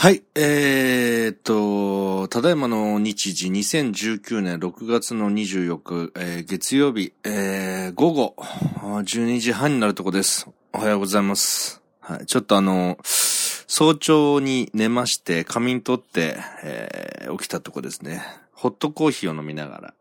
[0.00, 10.48] はい、えー、っと、ただいまの日時2019年6月の24日、えー、月曜日、えー、午後12時半になるとこです。
[10.72, 11.82] おはようございます。
[11.98, 18.22] はい、ちょっとあの、早朝に寝まして、仮眠取って、えー、起きたとこですね。
[18.52, 19.94] ホットコーヒーを飲みながら、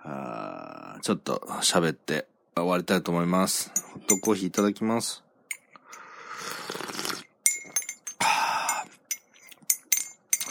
[0.00, 3.70] あちょっと喋って終わりたいと思います。
[3.92, 5.22] ホットコーヒーいただきます。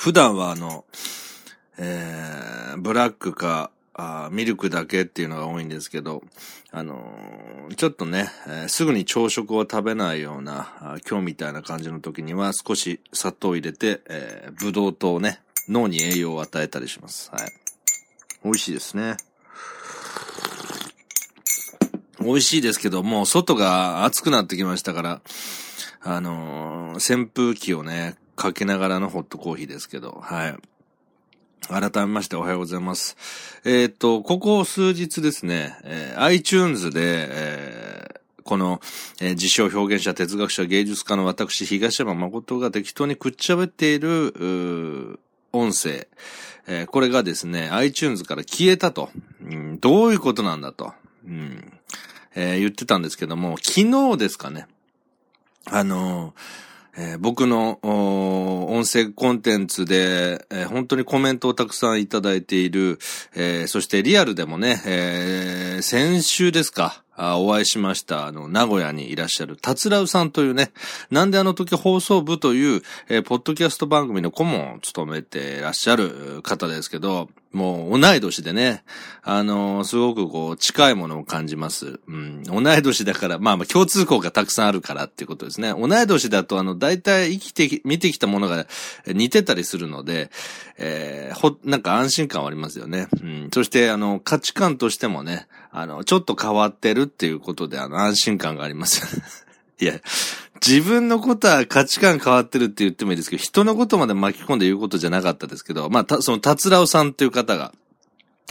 [0.01, 0.83] 普段はあの、
[1.77, 6.23] えー、ブラックか、あミルクだけっていうのが多いんですけど、
[6.71, 17.29] あのー、ちょっとね、えー、すぐに朝食を食べないような、あ今日みたいな感じの時には少し砂糖を入れて、えー、ブドウ糖をね、脳に栄養を与えたりします。
[17.31, 17.53] はい。
[18.43, 19.17] 美味しいですね。
[22.19, 25.21] 美味しいですけど、もう外が暑くなってきましたから、
[26.01, 30.55] あのー、扇風機をね、かけながらのホットコーヒーですけど、はい。
[31.67, 33.15] 改めましておはようございます。
[33.65, 38.81] えっ、と、ここ数日ですね、えー、iTunes で、えー、この、
[39.21, 45.19] えー、自称表現者、哲学者、芸術家の私、東山誠が適当にくっちゃべっている、
[45.53, 46.07] 音声、
[46.65, 49.11] えー、これがですね、iTunes から消えたと。
[49.43, 50.93] うん、どういうことなんだと。
[51.27, 51.73] うん
[52.33, 54.65] えー、言ってたんですけども、昨日ですかね。
[55.65, 62.99] あのーえー、僕の音声コンテンツで、えー、本当にコメントをたくさんいただいている、
[63.35, 70.71] えー、そしてリアルでもね、え先週ですか、お会いしました、あの、名古屋にいらっしゃる、たつらうさんというね、
[71.11, 78.83] なんであの時放送部という、えー、ポッドキャスト番組の顧問を務めていらっしゃる方ですけど、もう同い年でね、
[79.23, 81.99] あのー、すごくこう、近いものを感じます。
[82.07, 82.43] うん。
[82.43, 85.73] 同い年だから、まあまあ共通項がたくさんあるからっていうことですね。
[85.73, 88.67] 同い年だと、あの、大体生きて、見てきたものが
[89.05, 90.31] 似てたりするので、
[90.77, 93.07] えー、ほ、なんか安心感はありますよね。
[93.21, 93.49] うん。
[93.53, 99.21] そして、あの、価値観としてもね、あの、ちょっと変わってるっていうことで、あの、安心感があります。
[99.79, 99.99] いや、
[100.65, 107.73] 自分のことは価値観変わってるって言ってもいいですけど、人のことまで巻き込んで言うことじゃなかったですけど、まあ、た、その、たつらおさんという方が、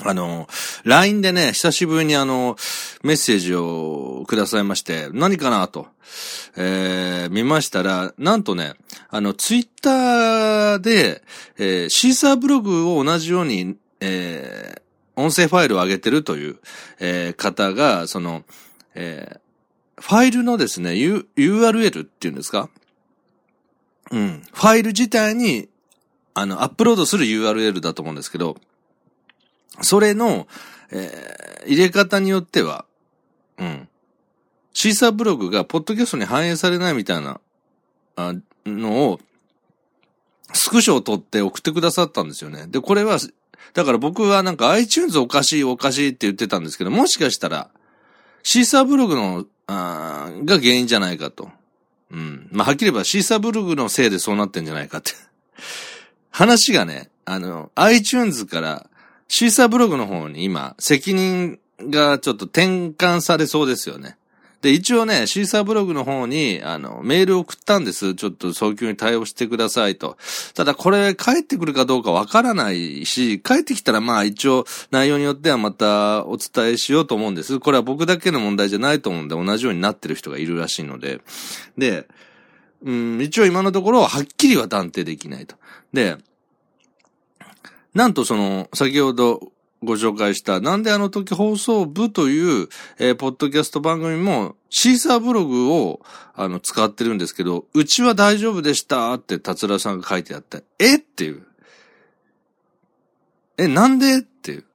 [0.03, 0.47] あの、
[0.83, 2.57] LINE でね、久しぶりにあの、
[3.03, 5.87] メッセージをくださいまして、何かなと、
[6.57, 8.73] えー、見ましたら、なんとね、
[9.09, 11.21] あの、ツイッターで、
[11.57, 16.59] えー、シーサーブログを同じように、えー、音声ファイルを上げてるという、
[16.99, 18.43] えー、方が、その、
[18.95, 19.39] えー、
[20.01, 22.69] ファイルのですね、U、URL っていうんですか？
[24.11, 24.43] うん。
[24.51, 25.69] ファイル自体に、
[26.33, 28.57] あの、アップロードする URL だと思うんですけど、
[29.81, 30.47] それの、
[30.91, 32.85] えー、入れ方によっては、
[33.57, 33.87] うん。
[34.73, 37.39] シーサーブログがポッドキャストに反映されないみたいな、
[38.15, 38.33] あ
[38.65, 39.19] のを、
[40.53, 42.65] スクショを取って送ってくださったんですよね。
[42.67, 43.19] で、これは
[43.73, 47.69] だから僕はなんか iTunes おかしいおかしいって言ってたんですけど、もしかしたら、
[48.43, 51.49] シーサーブログの、あが原因じゃないかと。
[52.11, 52.49] うん。
[52.51, 55.11] まあ、はっきり言えばシーサーブログのせいでそうなってんじゃないかって。
[56.29, 58.89] 話がね、あの、iTunes から
[59.27, 64.17] シーサーブログの方に今、責任がちょっと転換されそうですよね。
[64.61, 68.13] で、一応ね、シーサーブログの方に、あの、メール送ったんです。
[68.13, 70.17] ちょっと早急に対応してくださいと。
[70.53, 77.59] ただ、これ、帰ってくるかどうかわからないし、帰ってきたら、まあ、一応、内容によってはまたお伝えしようと思うんです。
[77.59, 81.21] これは僕だけの問題じゃないと思うんで、同じようになってる人がいるらしいので。
[81.77, 82.07] で、
[82.83, 85.55] うん、一応今のところ、はっきりは断定できないと。
[85.91, 86.17] で、
[87.95, 89.51] なんとその、先ほど
[89.83, 92.67] ご紹介した、なんであの時放送部という、
[92.99, 96.01] えー、ポッドキャスト番組も、シーサーブログを、
[96.35, 101.43] あの、使ってるんですけど、うちは大丈夫でしたって、達郎さんが書いてあって、えっていう。
[103.57, 104.65] え、なんでっていう。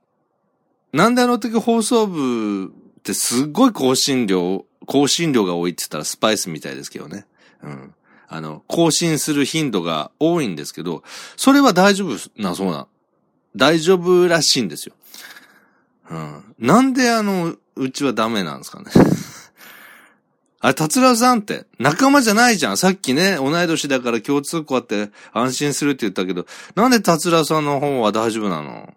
[0.92, 7.26] なんであの時放送部ってすっごい更新量、更新量が多いって言ったらスパイスみたいですけどね。
[7.62, 7.94] うん。
[8.28, 11.04] あの、更新する頻度が多いんですけど、
[11.36, 12.88] それは大丈夫なそうな
[13.56, 14.94] 大丈夫らしいんですよ。
[16.10, 16.54] うん。
[16.58, 18.90] なんであの、うちはダメなんですかね。
[20.60, 22.76] あれ、達郎さんって、仲間じゃないじゃん。
[22.76, 28.94] さっきね、同い年だから共通項あって安心するって言ったけど、なんで達郎さんの方は大丈夫なの？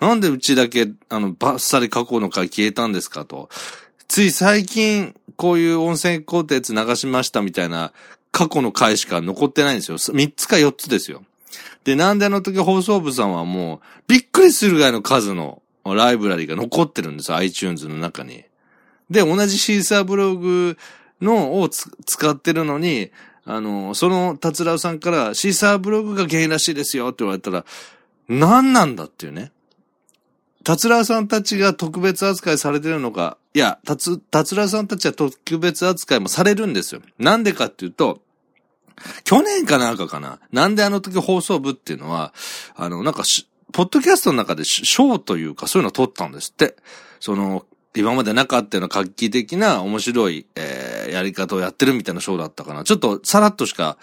[0.00, 3.48] なんでうちだけ、あの、バッサリ過去の回消えたんですかと。
[4.08, 7.92] つい最近、こういう音声コンテンツ流しましたみたいな
[8.30, 9.98] 過去の回しか残ってないんですよ。
[9.98, 11.22] 3つか4つですよ。
[11.84, 18.44] で、なんであの時放送部さんはもう、びっくりするぐらいの数のライブラリが残ってるんです iTunes の中に。
[19.10, 20.76] で、同じシーサーブログ
[21.20, 23.10] のを使ってるのに、
[23.44, 27.64] あの、その達郎さんからシーサーブログが原因らしいですよって言われたら、
[28.28, 29.50] 何なんだっていうね。
[30.64, 37.02] 達郎さんたちが特別扱いされてるのか、いや、達、達郎さんたちは特別扱いもされるんですよ。
[37.18, 38.22] なんでかっていうと、
[39.24, 40.38] 去年かなんかかな？
[40.52, 42.32] なんであの時放送部っていうのは、
[42.74, 46.76] あの、なんかしポッドキャストの中で賞というかそういうのを取ったんですって。
[47.20, 52.84] その、今までなかったような画期的な面白い、えー、やり方をやってるみたいなショーだったかな。
[52.84, 53.98] ちょっとさらっとしか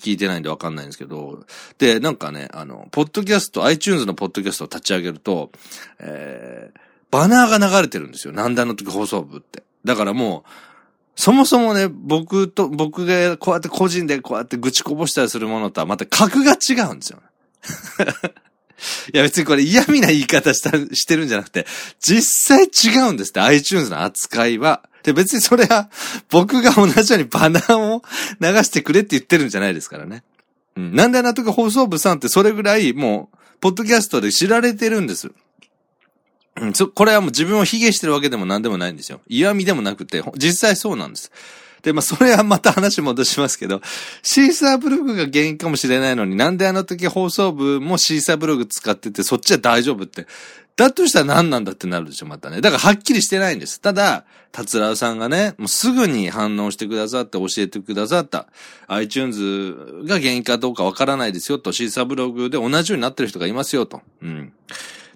[0.00, 1.44] 聞いてないんでわかんないんですけど。
[1.78, 5.52] で、なんかね、あの、ポッドキャスト、iTunes のポッドキャストを立ち上げると、
[6.00, 6.78] えー、
[7.10, 8.32] バナーが流れてるんですよ。
[8.32, 9.62] なんだの時放送部って。
[9.84, 10.50] だからもう、
[11.18, 17.20] そもそもね、僕と、僕がこうやって個人でこうやって愚痴こぼしたりするものとはまた格が違うんですよ。
[19.12, 21.66] いや別にこれ嫌味な言い方した、してるんじゃなくて、
[21.98, 24.88] 実際違うんですって、iTunes の扱いは。
[25.02, 25.90] で、別にそれは、
[26.30, 28.04] 僕が同じようにバナーを
[28.40, 30.22] 流してくれって言ってるんじゃないですからね。
[30.76, 30.94] うん。
[30.94, 35.32] なんであの時放送部さんってそれぐらいもう、ポッドキャストで知られてるんです。
[36.60, 39.20] うん、これはもう自分を卑下してるわけでも何でもないんですよ。
[39.28, 41.30] 嫌味でもなくて、実際そうなんです。
[41.82, 43.80] で、まあ、それはまた話戻しますけど、
[44.22, 50.26] シーサーブログが原因かもしれないのに、なんであの時放送部もシーサーブログ使ってて、そっちは大丈夫って。
[50.76, 52.60] だとしたら何なんだってなるでしょ、またね。
[52.60, 53.80] だからはっきりしてないんです。
[53.80, 58.46] ただ、達郎さんがね、もうすぐに反応してくださって教えてくださった
[58.86, 64.02] iTunes が原因かどうかわからないですよと、シーサーブログで同じようになってる人がいますよと。
[64.22, 64.52] うん。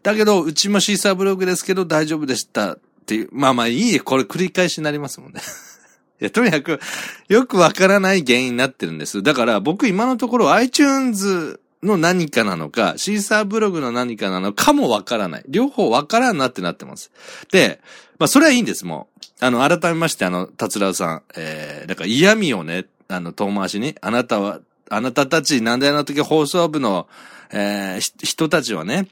[0.02, 3.28] だけど、うちもシーサーブログですけど大丈夫でしたっていう。
[3.32, 5.40] まあまあいいこれ繰り返しになりますもんね。
[6.20, 6.81] いや、とにかく、
[7.28, 9.22] よくわからない原因になってるんです。
[9.22, 15.44] だから僕今のところ iTunes の何かなのか、シーサーブログの何かなのかもわからない。
[15.49, 17.10] 両方わからんなってなってます。
[17.50, 17.81] で、
[18.19, 19.44] まあそれはいいんです、もう。
[19.44, 27.08] あの、改めまして、あの、達郎さん、えー、だから嫌味をね、あの、遠回しに、あなたは、あなたたち、なんであの時放送部の、
[27.50, 29.08] えー、人たちはね、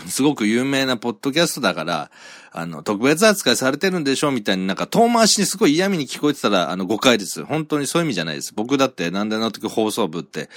[0.08, 2.10] すごく有名なポッドキャストだから、
[2.52, 7.44] あの、特別扱いされてるんでしょみたいになんか遠回しにすごい嫌味に聞こえてたら、あの、誤解です。
[7.44, 8.52] 本当にそういう意味じゃないです。
[8.54, 10.48] 僕だって、なんであの時放送部って、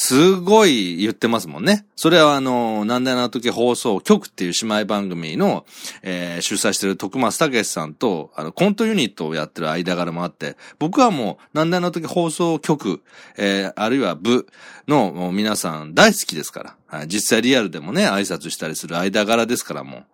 [0.00, 1.84] すごい言ってますもんね。
[1.96, 5.66] それはあの、なんであの時放送局っていう姉妹番組の、
[6.02, 13.02] えー、主催してる徳松武さんと、あの、コントユニットをやってる間柄もあって、僕はもう、なんであの時放送局、
[13.36, 14.46] えー、あるいは部
[14.86, 16.76] の皆さん大好きですから。
[16.86, 20.04] はい、実際リアルでもね、挨拶したりする間柄ですからも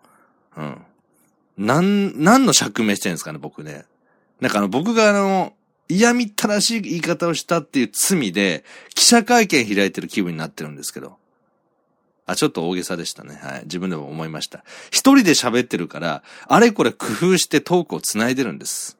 [0.56, 0.60] う。
[0.62, 0.78] うん。
[1.58, 3.84] なん、何の釈明してるんですかね、僕ね。
[4.40, 5.52] なんかあの、僕があの、
[5.88, 8.64] 嫌みったらしい言い方をしたっていう罪で、
[8.94, 11.16] 記者会見開いてる気分になってるんですけど。
[12.26, 13.38] あ、ちょっと大げさでしたね。
[13.42, 13.62] はい。
[13.64, 14.64] 自分でも思いました。
[14.90, 18.96] 一人で喋ってるから、あれこれ工夫してトークを繋いでるんです。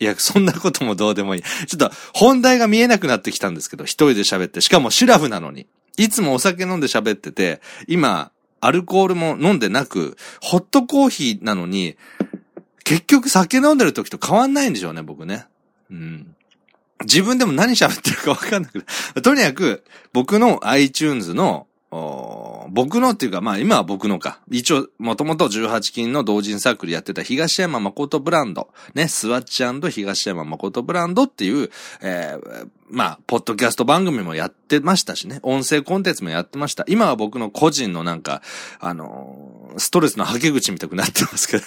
[0.00, 1.42] いや、そんなこともどうでもいい。
[1.42, 5.66] ちょっと本題が見えなくなってきたんですけど、一人で喋って、しかもシュラフなのに。
[5.96, 11.96] いつもお酒飲んで喋ってて、今、アルコールも飲んでなく、ホットコーヒーなのに、
[12.82, 15.46] 結局酒飲んでる時と変わんないんでしょうね、僕ね。
[17.04, 19.20] 自分でも何喋ってるかわかんなくて。
[19.22, 21.66] とにかく、僕の iTunes の、
[22.70, 24.40] 僕のっていうか、まあ今は僕のか。
[24.50, 28.68] 一応、もともと18金の同人サークルやってた東山誠ブランド。
[28.94, 31.70] ね、スワッチ東山誠ブランドっていう、
[32.00, 35.38] えー、まあ、ポッドキャスト番組もやってましたしね。
[35.42, 36.84] 音声コンテンツもやってました。
[36.88, 38.42] 今は僕の個人のなんか、
[38.80, 41.64] あのー、ストレスの吐け口みたくなってますけど。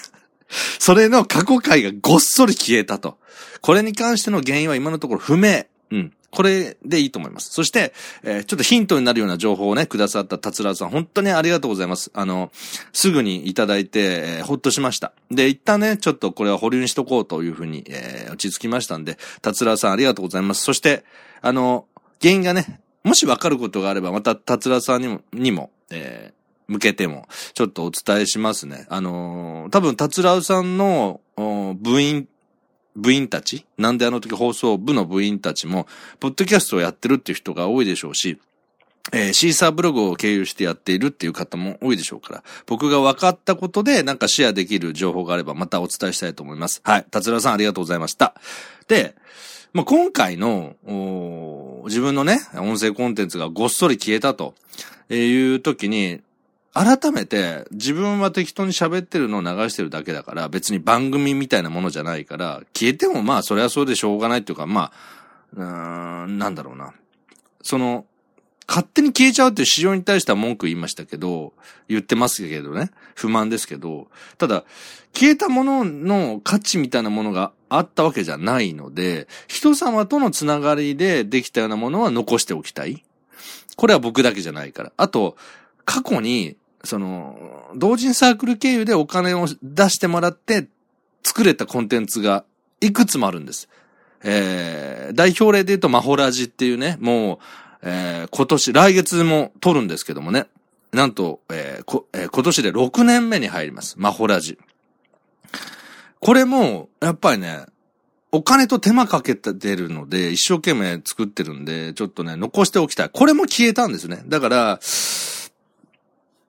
[0.80, 3.18] それの過去回がごっそり消えたと。
[3.62, 5.66] これに関しての原因は今のところ不明。
[5.92, 6.14] うん。
[6.30, 7.52] これでいいと思います。
[7.52, 12.12] そして、えー、ちょっとヒントになるような情報をね、くださった達郎さん、本当にありがとうございます。
[12.14, 12.52] あの、
[12.92, 15.14] すぐにいただいて、えー、ほっとしました。
[15.32, 20.64] で、一旦ね、ちょっとこれは保留にしとこうというふうに、えー、落ち着きましたんで、達郎さんありがとうございます。
[20.64, 21.06] そして、
[21.42, 21.86] あの、
[22.22, 26.34] 原因がね、もしわかることがあれば、また達郎さんにも、にも、え、
[26.68, 28.86] 向けても、ちょっとお伝えしますね。
[28.90, 32.28] あのー、多分、達郎さんの、部員、
[32.96, 35.88] 部員たちなんであの時放送部の部員たちも、
[36.20, 38.40] ポッドキャストをやってるっていう人が多いでしょうし、
[39.14, 46.82] えー、シーサーブログを経由してやっているっていう方も多いでしょうから、僕が分かったことでなんかシェアできる情報があればまたお伝えしたいと思います。
[46.84, 47.06] はい。
[47.10, 48.34] 達郎さんありがとうございました。
[48.88, 49.16] で、
[49.74, 50.76] まあ、今回の、
[51.86, 54.56] 自分のね、音声コンテンツがごっそり消えたと
[55.10, 56.22] いう時に、
[56.74, 65.18] 改めて自分は適当に喋ってるのを流してるだけだから別に番組みたいなものじゃないから消えてもまあそれはそれでしょうがないっていうかまあ、
[65.56, 66.94] うん、なんだろうな。
[67.62, 68.06] その、
[68.68, 71.54] 勝手に消えちゃうっていう市場に対しては文句言いましたけど、
[71.88, 72.92] 言ってますけどね。
[73.16, 74.66] 不満ですけど、ただ、
[75.14, 83.04] 消えたものの価値みたいなものがあったわけじゃないので、人様とのつながりでできたようなものは残しておきたい。
[83.78, 84.92] これは僕だけじゃないから。
[84.98, 85.38] あと、
[85.88, 90.68] 過去に、その、同人サークル経由でお金を出してもらって
[91.24, 92.44] 作れたコンテンツが
[92.82, 93.70] いくつもあるんです。
[94.22, 97.38] えー、代表例で言うとマホラジっていうね、もう、
[97.84, 100.48] えー、今年、来月も撮るんですけどもね。
[100.92, 103.96] なんと、えーこえー、今年で6年目に入ります。
[103.98, 104.60] マホラジ。
[106.20, 107.66] これも、やっぱりね、
[108.34, 113.10] お金と手間かけてるので、一生懸命作ってるんで、ちょっとね、残しておきたい。
[113.10, 114.24] これも消えたんですね。
[114.28, 114.80] だから、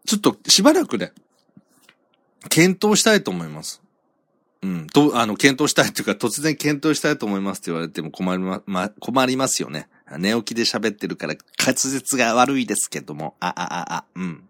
[0.09, 1.13] ちょっとしばらくね、
[2.49, 3.83] 検討したいと思います。
[4.63, 4.87] うん。
[4.87, 9.87] と、あの、検討したいというか、突然検討したいと思いますって言われても困りま、ま、困りますよね。
[10.17, 14.49] 寝起きで喋ってるから滑舌が悪いですけども、あ、あ、あ、あ、うん。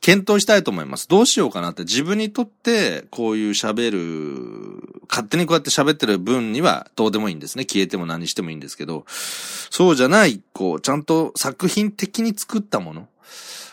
[0.00, 1.06] 検討したいと思います。
[1.06, 7.66] どうしようかなって自分にとってこういう喋る、勝手にこうやって喋ってる分にはどうでもいいんですね。
[7.66, 13.08] 消えても何してもいいんですけど、そうじゃない、こう、ちゃんと作品的に作ったもの、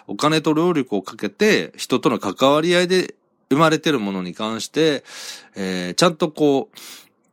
[0.10, 3.16] お金と労力をかけて人との関わり合いで
[3.50, 5.04] 生まれてるものに関して、
[5.56, 6.78] えー、ちゃんとこう、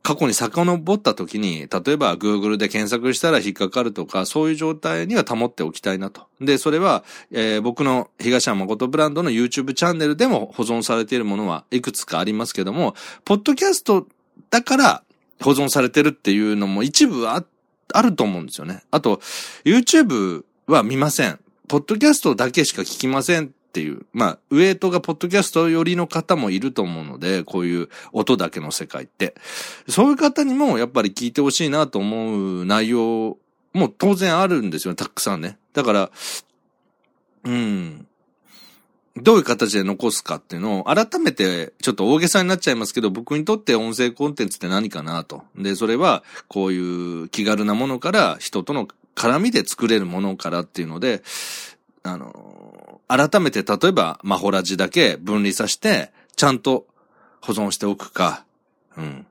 [0.03, 6.29] 過去に遡った時に、例えば Google で検索したら引っかかるとか、そういう状態には保っておきたいなと。
[6.41, 7.03] で、それは、
[7.33, 14.07] えー、僕の東山誠ブランドの YouTube チャンネルでも保存されているものはいくつかありますけども、ポッドキャスト
[14.51, 15.03] だから
[15.43, 17.45] 保存されてるっていうのも一部あ、
[17.93, 18.85] あると思うんですよね。
[18.93, 19.21] あと、
[19.65, 21.41] YouTube は見ません。
[21.69, 29.35] ポッドキャストだけしか聞きませんっていう、まあ、ウエイトがポッドキャスト寄りの方もいると思うので、こういう音だけの世界って。
[29.89, 33.37] そういう方にもやっぱり聞いてほしいなと思う内容
[33.75, 35.59] も当然あるんですよ、たくさんね。
[35.75, 36.11] だから、
[37.45, 38.07] うん。
[39.17, 45.45] どういう形で残すかっていうのを改めてちょっと大げさになっちゃいますけど僕にとって音声コンテンツって何かなと。
[45.57, 51.23] で、それはこういう気軽なものから人との絡みで作れるものからっていうので、
[52.05, 56.87] あの、改めて例えばマホラジだけ分離させて、ちゃんと
[57.41, 58.45] 保存しておくか、
[58.97, 59.27] うん。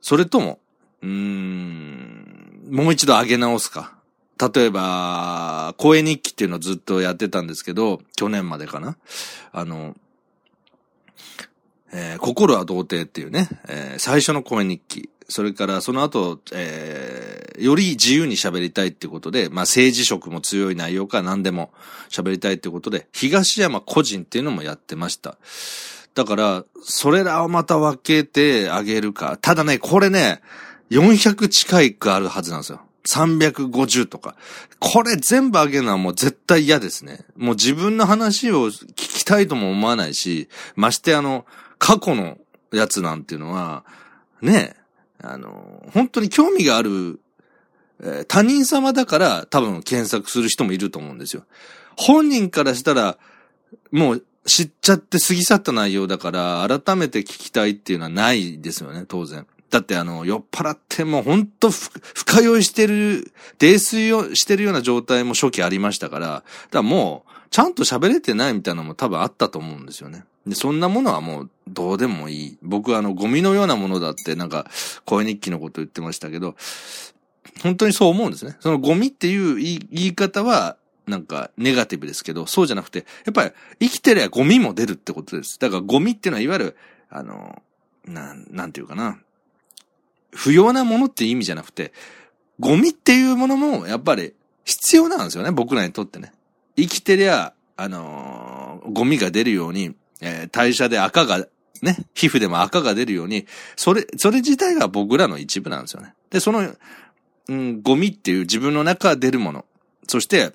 [0.00, 0.60] それとも、
[1.02, 3.92] うーん、もう一度上げ直すか。
[4.38, 8.96] 例えば、声日記っていうのをずっとやってたんですけど、去年までかな。
[9.52, 9.96] あの、
[11.92, 15.08] えー、心は童貞っていうね、えー、最初の声日記。
[15.28, 21.72] それからその後、えー、より自由に喋りたいってことで、まあ政治色も強い内容か何でも
[22.08, 25.36] 喋りたいってことで、東山個人っていうのもやってました。
[26.14, 29.36] だから、それらをまた分けてあげるか。
[29.40, 30.40] ただね、これね、
[30.90, 32.80] 400近いくあるはずなんですよ。
[33.06, 34.34] 350とか。
[34.78, 37.24] これ全部あげるのはもう絶対嫌ですね。
[37.36, 41.46] もう自分の話を聞きたいとも思わないし、ましてあの、
[41.78, 42.38] 過去の
[42.72, 43.84] やつなんていうのは、
[44.40, 44.74] ね、
[45.32, 47.20] あの、本当に興味がある、
[48.00, 51.44] えー、他人様だから多分検索する人もいると思うんですよ。
[51.96, 53.18] 本人からしたら、
[53.90, 59.46] もう知っちゃって過ぎ去った内容だから、改めて聞きたいっていうのはないですよね、当然。
[59.70, 70.24] だってあの、酔っ払っても本当深酔いしてる、泥酔をしてるような状態も初期ありましたから、だからもう、ちゃんと喋れてないみたいなのも多分あったと思うんですよね。
[70.46, 72.58] で、そんなものはもうどうでもいい。
[72.62, 74.66] 僕はあの、ゴミのようなものだってなんか、
[75.04, 76.54] 声日記のこと言ってましたけど、
[77.62, 78.56] 本当にそう思うんですね。
[78.60, 80.76] そのゴミっていう言い方は、
[81.06, 85.58] なんか、ネガティブですけど、そうじゃなくて、やっぱり、生きてりゃゴミも出るってことです。
[85.60, 86.76] だから、ゴミっていうのは、いわゆる、
[87.08, 87.62] あの、
[88.04, 89.18] なん、なんていうかな。
[90.32, 91.92] 不要なものっていう意味じゃなくて、
[92.58, 94.34] ゴミっていうものも、やっぱり、
[94.64, 96.32] 必要なんですよね、僕らにとってね。
[96.76, 101.46] 生きてりゃ、あのー、ゴミが出るように、えー、代謝で赤が、
[101.82, 103.46] ね、皮膚でも赤が出るように、
[103.76, 106.14] それ、それ自体が僕らの一部なんですよね。
[106.30, 106.74] で、その、
[107.48, 109.64] うん、ゴミっていう自分の中出るもの。
[110.08, 110.52] そして、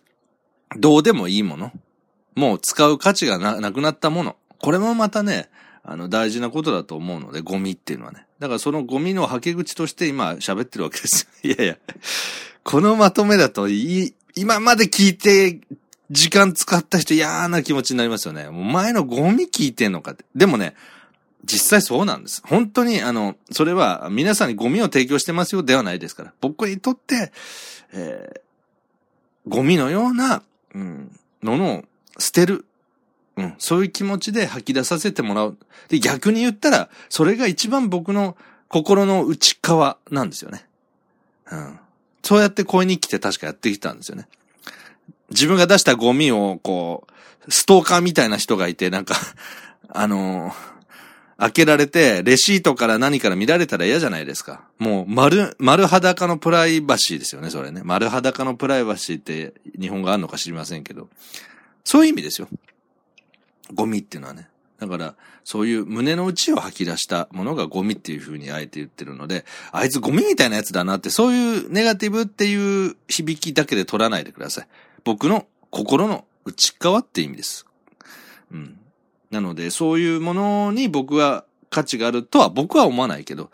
[0.77, 1.71] どうでもいいもの。
[2.35, 4.35] もう使う価値がななくなったもの。
[4.59, 5.49] これもまたね、
[5.83, 8.25] あの、大事なことだと思うので、ゴミっていうのはね。
[8.39, 11.53] だからそのゴミの吐け口として今喋ってるわけですよ。
[11.53, 11.77] いやいや。
[12.63, 15.59] このまとめだと、い、今まで聞いて
[16.11, 18.49] 時間使った人嫌な気持ちになりますよね。
[18.49, 20.25] もう前のゴミ聞いてんのかって。
[20.35, 20.75] でもね、
[21.45, 22.43] 実際そうなんです。
[22.45, 26.33] 本当に、あの、それは皆さんにゴミを提供してますよではないですから。
[26.41, 27.31] 僕にとって、
[27.93, 30.43] えー、ゴミのような、
[30.75, 31.85] うん、ののを
[32.19, 32.65] 捨てる。
[33.37, 35.57] うん、そういう気持ちで吐き出させてもらう。
[35.87, 38.35] で、逆に言ったら、それが一番僕の
[38.67, 40.65] 心の内側なんですよね。
[41.49, 41.79] うん。
[42.21, 44.27] そうやって声日記って確かやってきたんですよね。
[45.31, 47.07] 自分が出したゴミを、こ
[47.47, 49.15] う、ストーカーみたいな人がいて、なんか
[49.89, 50.53] あのー、
[51.37, 54.61] 開けられて、レシートから何から見られたら嫌じゃないですか。
[54.77, 57.81] もう、丸、丸裸のプライバシーですよね、それね。
[57.83, 61.09] 丸裸のプライバシーって日本語あるのか知りませんけど。
[61.83, 62.47] そういう意味ですよ。
[63.73, 64.49] ゴミっていうのはね。
[64.79, 74.67] だから、そういう胸の内を吐き出したものがゴミっていう風にあえて言ってるので、あいつゴミみたいなやつだなって、そういうネガティブっていう響きだけで取らないでください。
[75.03, 77.65] 僕の心の内側って意味です。
[78.51, 78.79] うん。
[79.29, 83.49] なので、そういうものに僕は価値があるとは僕は思わないけど、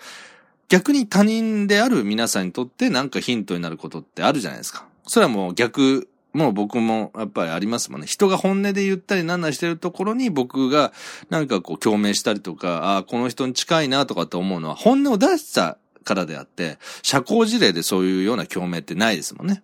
[0.70, 4.86] 逆に他人である皆さんにとってなんかヒントになることってあるじゃないですか。
[5.06, 8.08] それはもう逆、もう僕もやっぱりありますもんね。
[8.08, 10.92] 人が本音で言ったりなんなしてるところに僕が
[11.30, 19.64] なんかこう共鳴したりとか、ああ、この人に近いなとかって思うのは本音を出したからであって、社交辞令でそういうような共鳴ってないですもんね。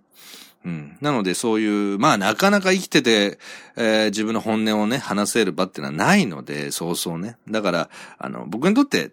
[0.65, 0.97] うん。
[1.01, 3.39] なのでそういう、まあなかなか生きてて、
[3.75, 7.37] えー、自分の本音をね、話せる場っていうのはないので、そうそうね。
[7.49, 9.11] だから、あの、僕にとって、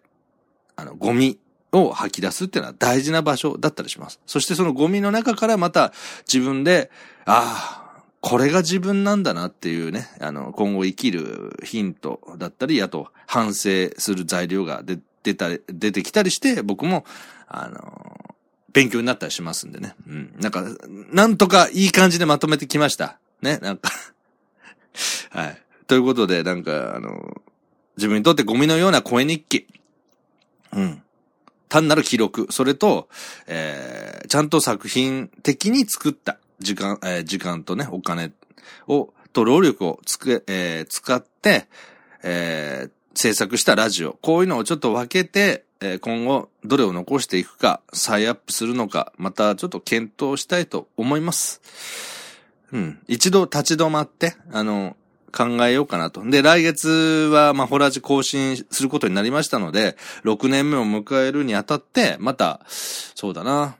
[0.76, 1.38] あの、ゴミ
[1.72, 4.20] を吐き出すっていうのは大事な場所だったりします。
[4.26, 5.92] そしてそのゴミの中からまた
[6.32, 6.90] 自分で、
[7.26, 17.04] ああ、これが自分なんだなっていうね、あの、今後生きるヒントだったり、あと反省する材料が出出たり、出てきたりして、僕も、
[17.46, 18.19] あの、
[18.72, 19.94] 勉強になったりしますんでね。
[20.06, 20.34] うん。
[20.38, 20.64] なんか、
[21.12, 23.18] なんとかいい感じでまとめてきました。
[23.42, 23.90] ね、なんか
[25.30, 25.62] はい。
[25.86, 27.42] ということで、なんか、あの、
[27.96, 29.66] 自分にとってゴミのような声日記。
[30.72, 31.02] うん。
[31.68, 32.46] 単なる記録。
[32.50, 33.08] それと、
[33.46, 38.32] えー、ちゃんと作品的に作った時間、えー、時間とね、お金
[38.88, 41.68] を、と労力をつく、えー、使って、
[42.22, 44.18] えー、制作したラジオ。
[44.22, 51.60] こういうのをちょっと分けて、え今後どれを残していくか、再アップするのか、またちょっと検討したいと思います。
[52.72, 52.98] うん。
[53.08, 54.96] 一度立ち止まって、あの、
[55.32, 56.24] 考えようかなと。
[56.24, 56.88] で、来月
[57.32, 63.76] は、まあ、ホラージ更新することになりましたので、6年目を迎えるにあたって、また、そうだな。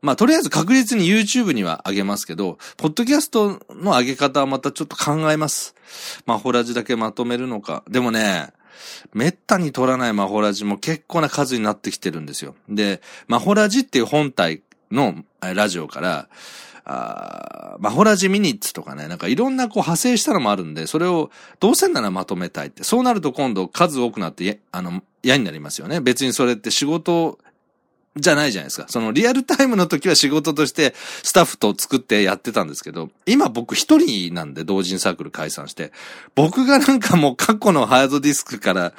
[0.00, 5.74] まあ、とりあえず確実に YouTube には上げますけど、ポッドキャストの上げ方はまたちょっと考えます。
[6.24, 7.82] まあ、ホラジだけまとめるのか。
[7.88, 8.52] でもね、
[9.12, 12.54] めったに撮らないマホラジも結構な数になってきてるんですよ。
[12.68, 16.28] で、マホラジっていう本体のラジオから、
[16.90, 21.30] あマホラジミニッツとかね、なんかいろんなこう派生したのもあるんで、それを
[21.60, 22.82] どうせならまとめたいって。
[22.82, 26.00] そうなると今度数多くなって、あの、嫌になりますよね。
[26.00, 27.38] 別にそれって仕事
[28.16, 28.86] じゃないじゃないですか。
[28.88, 35.92] そのリアルタイムの時は仕事としてスタッフと作ってやってたんですけど、今僕一人なんで同人サークル解散して、
[36.34, 38.92] 僕がなんかもう過去のハードディスクから、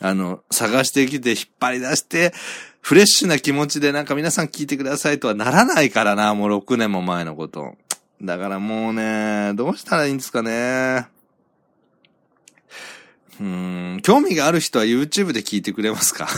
[0.00, 2.34] あの、探してきて引っ張り出して、
[2.80, 7.76] フレッシュな気持ちでなんか皆さん聞いてくださいとはならないからな、もう6年も前のこと。
[8.20, 11.06] だからもうね、どうしたらいいんですかね。
[13.40, 16.28] うん、興味がある人は YouTube で聞いてくれますか？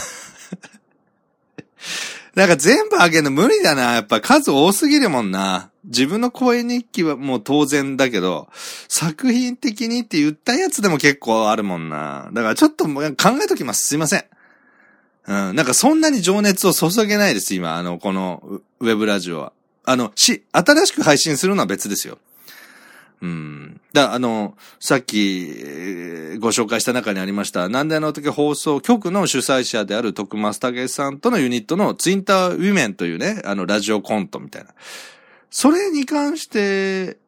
[2.34, 3.94] なんか全部あげるの無理だな。
[3.94, 5.70] やっぱ数多すぎるもんな。
[5.84, 8.48] 自分の声日記はもう当然だけど、
[8.88, 12.30] 作品的にって言ったやつでも結構あるもんな。
[12.32, 12.92] だからちょっと考
[13.42, 13.86] えときます。
[13.86, 14.24] すいません。
[15.26, 15.56] うん。
[15.56, 17.76] なんかそんなに情熱を注げないです、今。
[17.76, 18.42] あの、この
[18.80, 19.52] ウェブラジオは。
[19.84, 22.18] あの、し、新しく配信するのは別ですよ。
[23.22, 23.80] うん。
[23.92, 25.46] だ、あの、さっき、
[26.38, 34.70] ご紹介した中にありました、なんであの時放送局の主催者である徳松武さんとのユニットのツインターウィメンというね、あの、ラジオコントみたいな。
[35.50, 37.18] それに関して、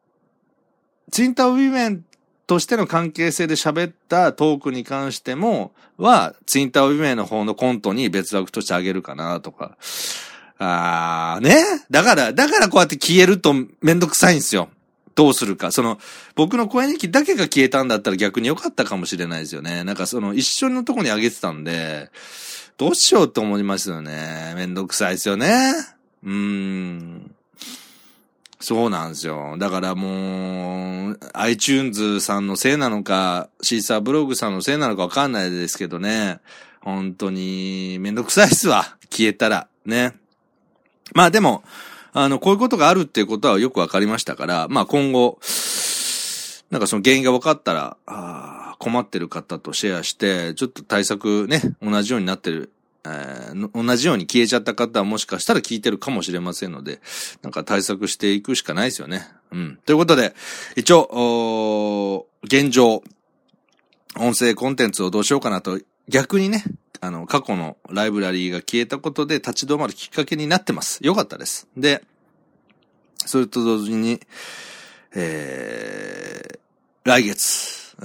[1.11, 2.03] ツインターウィメン
[2.47, 9.77] としての関係性で喋ったトークに関しても、は、ツインターウィメンの方のコントに別枠としてあげるかなとか。
[10.57, 11.63] あー、ね。
[11.91, 14.69] だから、だからこうやって消えるとめんどくさいんですよ。
[15.15, 15.71] どうするか。
[15.71, 15.99] その、
[16.35, 19.83] 僕の声日記だけが消えたんだったら逆に良かったかもしれないですよね。
[19.83, 22.09] なんかその、一緒のとこにあげてたんで、
[22.77, 24.53] どうしようと思いますよね。
[24.55, 25.73] めんどくさいですよね。
[26.23, 27.35] うーん。
[28.59, 29.57] そうなんですよ。
[29.59, 36.39] だからもう、iTunes さんのせいなのか、シーサーブログさんのせいなのかわかんないですけどね。
[36.79, 38.95] 本当に、めんどくさいっすわ。
[39.09, 39.67] 消えたら。
[39.85, 40.13] ね。
[41.13, 41.63] まあでも、
[42.13, 45.39] あの、こういうことがあるっていうことはよくわかりましたから、まあ今後、
[46.69, 52.71] なんかその原因が分かったら、あ困ってる方とシェアして、ちょっと対策ね、同じようになってる、
[53.05, 56.99] えー、同じように消えちゃった方はもしかしたら聞いてるかもしれませんので、
[57.41, 59.25] なんか対策していくしかないですよね。
[59.51, 59.79] うん。
[59.85, 60.35] ということで、
[60.75, 63.03] 一応、現状、
[64.17, 66.63] 音声コンテンツをどうしようかなと、逆にね、
[67.03, 71.05] あの、過去のライブラリーが消えたことで立ち止まるきっかけになってます。
[71.05, 71.67] よかったです。
[71.75, 72.01] で、
[73.17, 74.21] それと同時に、
[75.13, 76.59] えー、
[77.03, 77.97] 来月、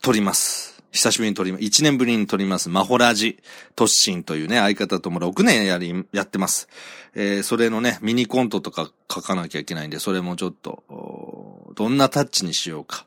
[0.00, 0.82] 撮ります。
[0.90, 3.42] 久しぶりに撮ります、1年ぶりに撮ります、マホラジ、
[3.76, 6.68] トッシンというね、相方とも6年やり、やってます。
[7.14, 13.06] えー、それのね、ミニコントとか書かなきゃいけないんで、それもちょっと、どんなタッチにしようか。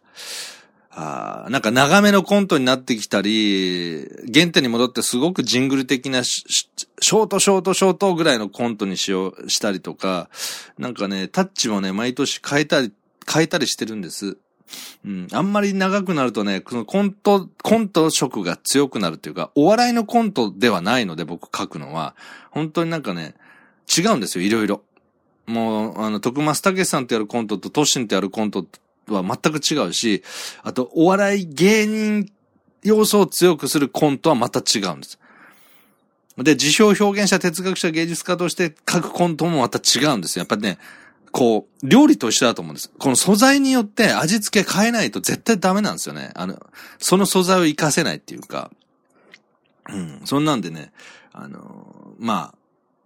[0.98, 10.30] あなんか長めのコントになってきたり、原点に戻ってすごくジングル的なショートショートショートぐらいのコントにしよう、したりとか、
[10.78, 12.94] なんかね、タッチもね、毎年変えたり、
[13.30, 14.38] 変えたりしてるんです。
[15.04, 15.28] うん。
[15.34, 22.16] あんまり長くなるとね、このコント、コント色が強くなるっていうか、お笑いのコントではないので僕書くのは、
[22.52, 23.36] 本当になんかね、
[23.96, 24.82] 違うんですよ、いろいろ。
[25.46, 28.66] もう、あの、徳松武さんとやるコントとトッシンとやるコント
[29.08, 30.24] は全く違うし、
[30.64, 32.32] あと、お笑い芸人
[32.84, 35.20] 要素を強くするコントはまた違うんです。
[36.38, 40.42] で、辞表表現者、哲学者、芸術家として書くコントもまた違うんですよ。
[40.42, 40.78] やっぱりね、
[41.32, 42.92] こう、料理と一緒だと思うんです。
[42.98, 46.32] この素材によって味付け変えないと絶対ダメなんですよね。
[46.36, 46.58] あの、
[46.98, 48.72] その素材を活かせないっていうか。
[49.90, 50.92] うん、そんなんでね、
[51.32, 52.56] あのまあ、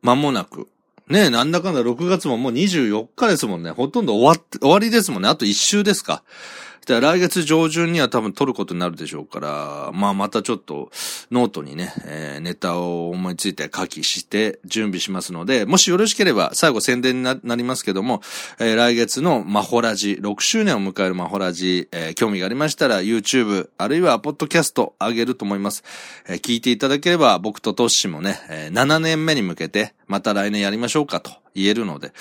[0.01, 0.69] 間もなく、
[1.09, 3.71] ねえ、なんだかんだ6月ももう24日ですもんね。
[3.71, 5.29] ほとんど終わって、終わりですもんね。
[5.29, 6.23] あと1週ですか。
[6.85, 10.91] で、来月上旬には多分撮ることになるでしょうから、まあまたちょっと
[11.31, 18.21] ノートにね、えー、ネタを思いついて書きして準備しますので、もしよろしければ最後宣伝になりますけども、
[18.59, 25.83] えー、来月のマホラジ、6周年を迎えるマホラジ、えー、興味がありましたら YouTube、あるいはポッドキャスト上げると思います。
[26.27, 32.11] え、聞いていただければ僕とトッシもね、え、7年目に向けてまた来年やりましょうかと言えるので、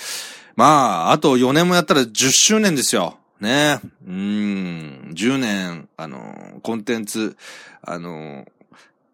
[0.55, 3.18] まあ、あと4年もやったら10周年ですよ。
[3.39, 3.87] ねえ。
[4.07, 7.37] うん、10年、あの、コンテンツ、
[7.81, 8.45] あの、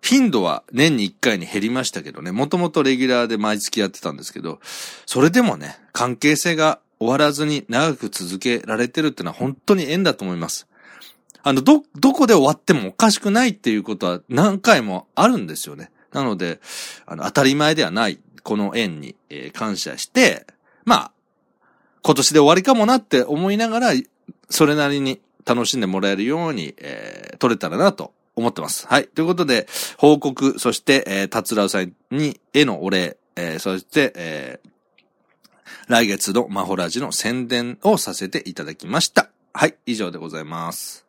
[0.02, 4.60] 頻度は年に1回に減りましたけどね、もともとレギュラーで毎月やってたんですけど、
[5.06, 10.68] それでもね、関係性が終わらずに長く続けられてるってのは本当に縁だと思います。
[11.42, 15.92] あの、ど、どこで終わってもおかしくないっていうことは何回もあるんですよね。
[16.12, 16.60] なので、
[17.06, 20.46] あの、当たり前ではない、この縁に、えー、感謝して、
[20.86, 21.12] まあ、
[22.04, 23.94] 今年で終わりかもなって思いながら、
[24.50, 28.88] それなりに楽しんでもらえるように、えー、撮れたらなと思ってます。
[28.88, 29.08] はい。
[29.08, 34.70] ということで、報告、そして、えー、達郎さんに、へのお礼、えー、そして、えー、
[35.88, 39.30] 来月のマホラジの宣伝をさせていただきました。
[39.54, 39.76] はい。
[39.86, 41.06] 以上でございます。